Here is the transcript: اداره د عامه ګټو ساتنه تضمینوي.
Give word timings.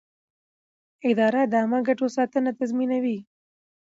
اداره 1.09 1.41
د 1.51 1.53
عامه 1.61 1.79
ګټو 1.87 2.07
ساتنه 2.17 2.51
تضمینوي. 2.59 3.17